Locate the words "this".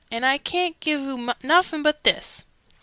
2.03-2.43